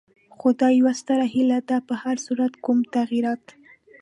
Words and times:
خو 0.37 0.47
دا 0.59 0.67
یوه 0.79 0.93
ستره 1.01 1.25
هیله 1.33 1.59
ده، 1.69 1.77
په 1.87 1.93
هر 2.03 2.17
صورت 2.25 2.53
کوم 2.63 2.79
تغیرات. 2.95 3.43